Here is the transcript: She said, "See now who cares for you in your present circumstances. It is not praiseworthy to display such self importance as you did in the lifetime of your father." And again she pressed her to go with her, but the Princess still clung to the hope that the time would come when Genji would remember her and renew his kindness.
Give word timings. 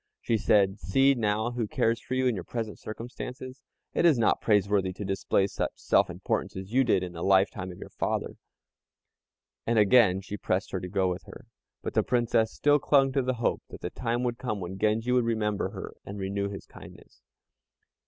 She 0.19 0.35
said, 0.39 0.79
"See 0.79 1.13
now 1.13 1.51
who 1.51 1.67
cares 1.67 1.99
for 2.01 2.15
you 2.15 2.25
in 2.25 2.33
your 2.33 2.43
present 2.43 2.79
circumstances. 2.79 3.61
It 3.93 4.03
is 4.03 4.17
not 4.17 4.41
praiseworthy 4.41 4.93
to 4.93 5.05
display 5.05 5.45
such 5.45 5.73
self 5.75 6.09
importance 6.09 6.55
as 6.55 6.73
you 6.73 6.83
did 6.83 7.03
in 7.03 7.11
the 7.13 7.21
lifetime 7.21 7.71
of 7.71 7.77
your 7.77 7.91
father." 7.91 8.37
And 9.67 9.77
again 9.77 10.19
she 10.21 10.37
pressed 10.37 10.71
her 10.71 10.79
to 10.79 10.87
go 10.89 11.07
with 11.07 11.25
her, 11.25 11.45
but 11.83 11.93
the 11.93 12.01
Princess 12.01 12.51
still 12.51 12.79
clung 12.79 13.11
to 13.11 13.21
the 13.21 13.35
hope 13.35 13.61
that 13.69 13.81
the 13.81 13.91
time 13.91 14.23
would 14.23 14.39
come 14.39 14.59
when 14.59 14.79
Genji 14.79 15.11
would 15.11 15.23
remember 15.23 15.69
her 15.69 15.93
and 16.03 16.17
renew 16.17 16.49
his 16.49 16.65
kindness. 16.65 17.21